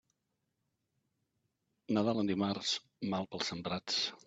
Nadal 1.99 2.23
en 2.23 2.33
dimarts, 2.33 2.73
mal 3.15 3.31
pels 3.31 3.55
sembrats. 3.55 4.05